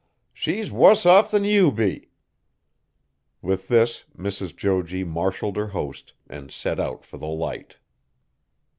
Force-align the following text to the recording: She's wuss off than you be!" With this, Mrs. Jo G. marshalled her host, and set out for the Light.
She's 0.33 0.71
wuss 0.71 1.05
off 1.05 1.29
than 1.29 1.43
you 1.43 1.71
be!" 1.71 2.09
With 3.39 3.67
this, 3.67 4.05
Mrs. 4.17 4.55
Jo 4.55 4.81
G. 4.81 5.03
marshalled 5.03 5.57
her 5.57 5.67
host, 5.67 6.13
and 6.27 6.49
set 6.49 6.79
out 6.79 7.05
for 7.05 7.19
the 7.19 7.27
Light. 7.27 7.75